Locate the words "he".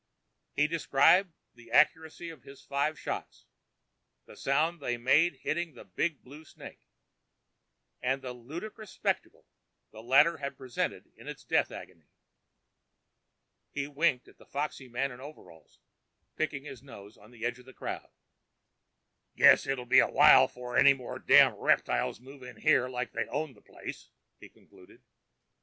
0.55-0.65, 13.69-13.87, 24.39-24.49